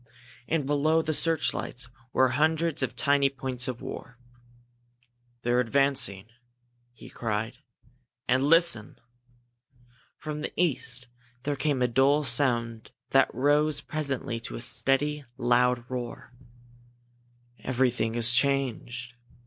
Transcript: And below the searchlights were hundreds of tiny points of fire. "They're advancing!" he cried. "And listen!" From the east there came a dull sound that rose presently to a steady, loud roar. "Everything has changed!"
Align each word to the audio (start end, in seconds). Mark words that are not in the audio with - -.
And 0.47 0.65
below 0.65 1.03
the 1.03 1.13
searchlights 1.13 1.87
were 2.11 2.29
hundreds 2.29 2.81
of 2.81 2.95
tiny 2.95 3.29
points 3.29 3.67
of 3.67 3.81
fire. 3.81 4.17
"They're 5.43 5.59
advancing!" 5.59 6.25
he 6.91 7.07
cried. 7.07 7.59
"And 8.27 8.41
listen!" 8.45 8.97
From 10.17 10.41
the 10.41 10.51
east 10.59 11.05
there 11.43 11.55
came 11.55 11.83
a 11.83 11.87
dull 11.87 12.23
sound 12.23 12.89
that 13.11 13.29
rose 13.31 13.79
presently 13.79 14.39
to 14.39 14.55
a 14.55 14.61
steady, 14.61 15.23
loud 15.37 15.85
roar. 15.87 16.33
"Everything 17.59 18.15
has 18.15 18.31
changed!" 18.31 19.13